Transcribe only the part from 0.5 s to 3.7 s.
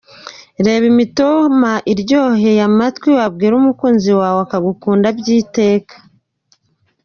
Reba imitoma iryoheye amatwi wabwira